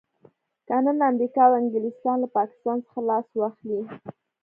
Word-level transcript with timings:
که 0.67 0.75
نن 0.85 0.99
امريکا 1.11 1.43
او 1.47 1.53
انګلستان 1.61 2.15
له 2.23 2.27
پاکستان 2.37 2.77
څخه 2.85 2.99
لاس 3.09 3.27
واخلي. 3.35 3.81